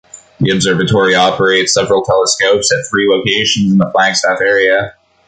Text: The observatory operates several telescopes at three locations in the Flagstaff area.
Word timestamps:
The 0.39 0.49
observatory 0.49 1.13
operates 1.13 1.75
several 1.75 2.01
telescopes 2.03 2.71
at 2.71 2.85
three 2.89 3.07
locations 3.07 3.71
in 3.71 3.77
the 3.77 3.91
Flagstaff 3.93 4.41
area. 4.41 4.95